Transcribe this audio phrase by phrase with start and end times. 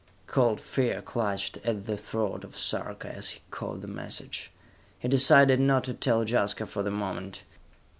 [0.25, 4.49] Cold fear clutched at the throat of Sarka as he caught the message.
[4.97, 7.43] He decided not to tell Jaska for the moment.